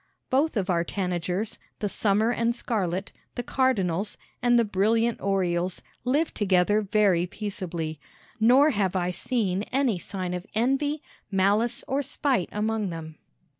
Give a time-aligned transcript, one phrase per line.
[0.31, 6.33] Both of our tanagers, the summer and scarlet, the cardinals, and the brilliant orioles, live
[6.33, 7.99] together very peaceably,
[8.39, 13.19] nor have I seen any sign of envy, malice, or spite among them.